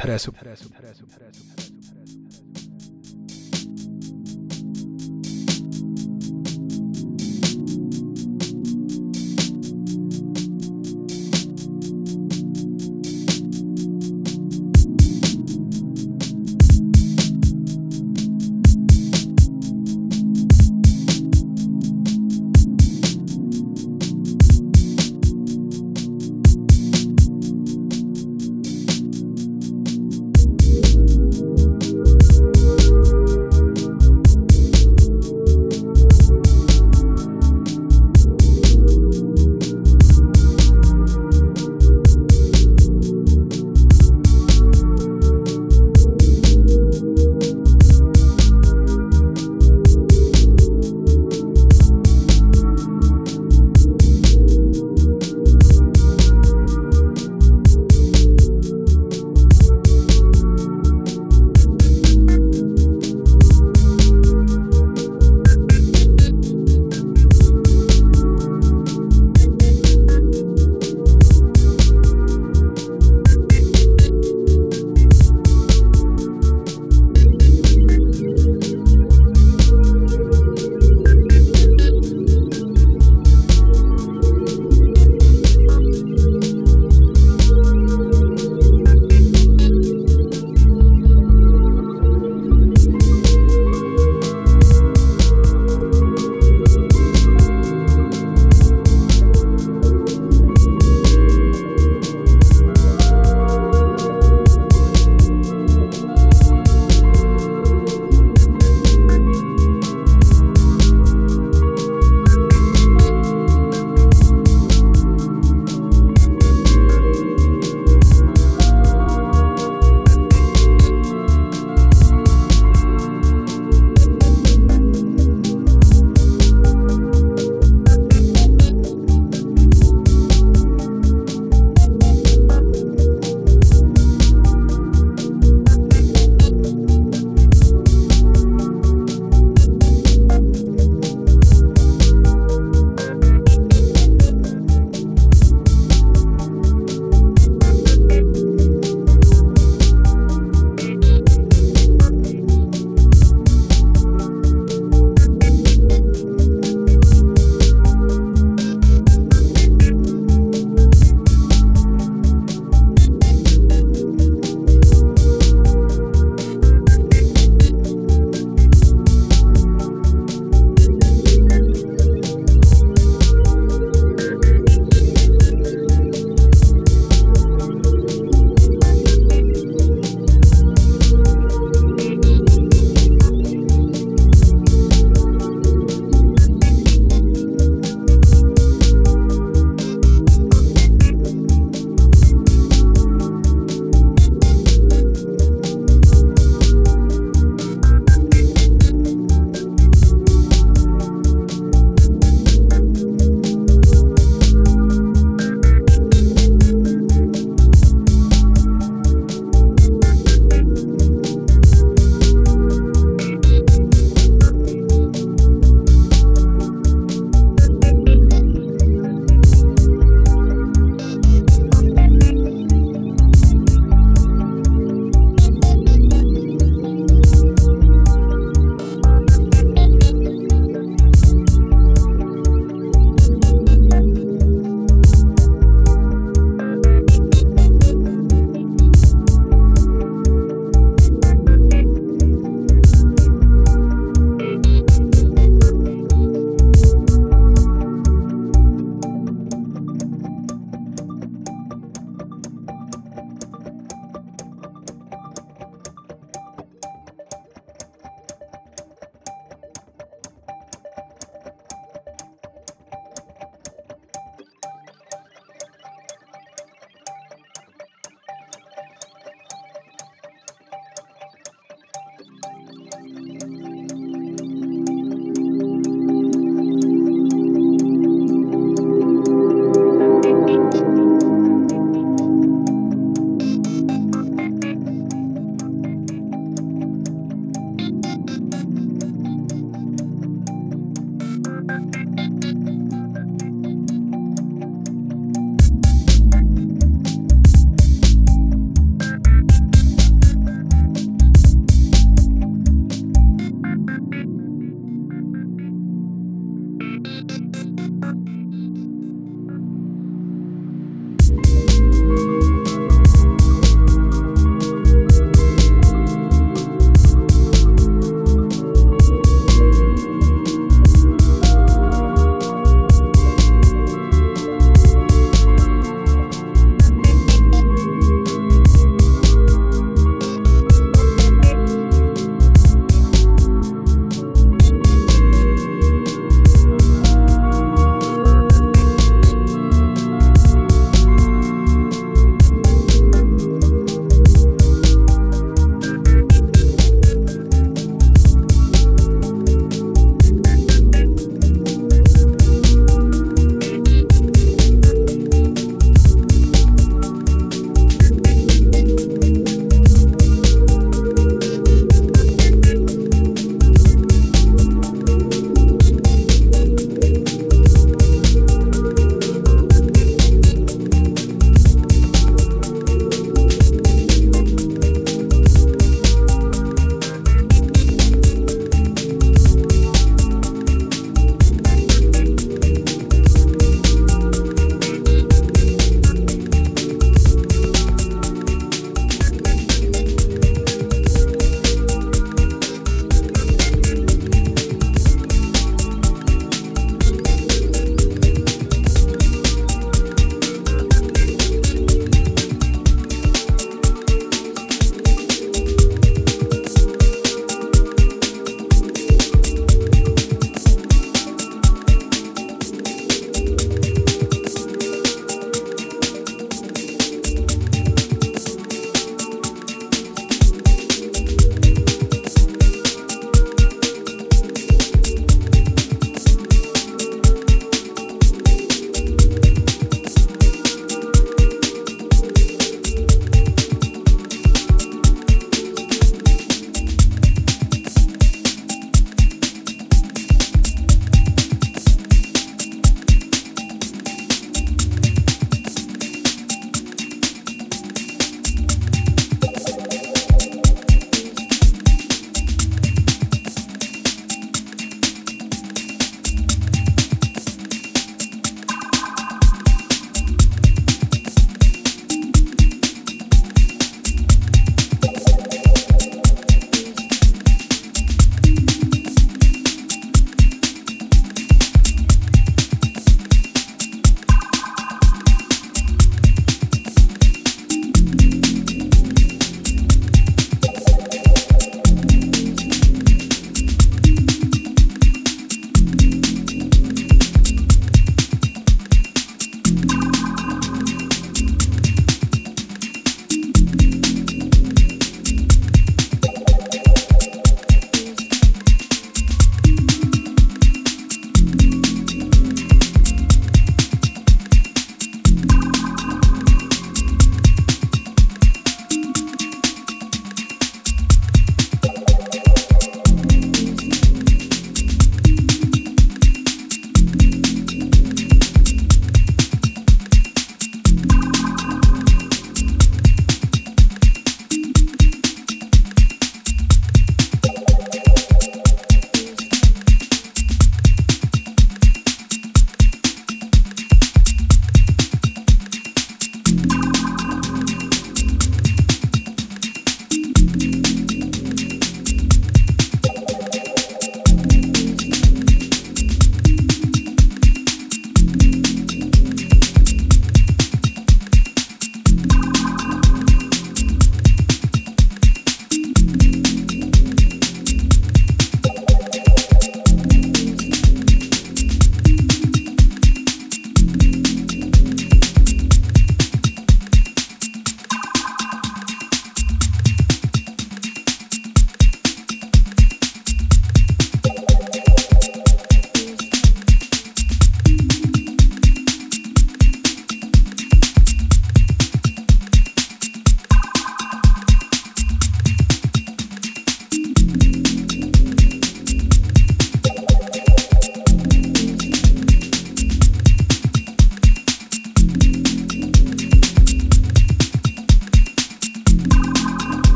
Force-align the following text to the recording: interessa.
interessa. 0.00 0.30